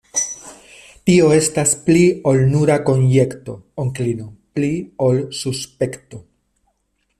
[1.09, 2.01] Tio estas pli
[2.31, 3.55] ol nura konjekto,
[3.85, 4.27] onklino;
[4.59, 4.73] pli
[5.11, 6.25] ol suspekto.